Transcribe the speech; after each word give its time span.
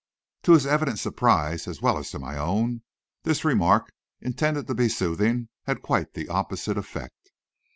To 0.41 0.53
his 0.53 0.65
evident 0.65 0.97
surprise, 0.97 1.67
as 1.67 1.79
well 1.79 1.95
as 1.99 2.09
to 2.09 2.17
my 2.17 2.35
own, 2.35 2.81
this 3.21 3.45
remark, 3.45 3.93
intended 4.19 4.65
to 4.65 4.73
be 4.73 4.89
soothing, 4.89 5.49
had 5.65 5.83
quite 5.83 6.15
the 6.15 6.27
opposite 6.27 6.75
effect. 6.75 7.29